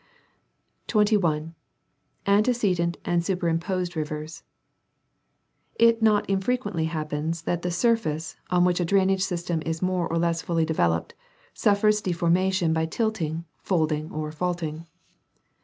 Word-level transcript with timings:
21. 0.87 1.53
Antecedent 2.25 2.97
and 3.05 3.23
superimposed 3.23 3.95
rivers.— 3.95 4.41
It 5.87 6.01
not 6.01 6.27
infrequently 6.27 6.85
happens 6.85 7.43
that 7.43 7.61
the 7.61 7.69
surface, 7.69 8.35
on 8.49 8.65
which 8.65 8.79
a 8.79 8.83
drainage 8.85 9.21
system 9.21 9.61
is 9.63 9.83
more 9.83 10.07
or 10.07 10.17
less 10.17 10.41
fully 10.41 10.65
developed, 10.65 11.13
suffers 11.53 12.01
deformation 12.01 12.73
by 12.73 12.87
tilting, 12.87 13.45
folding 13.61 14.11
or 14.11 14.31
faulting. 14.31 14.87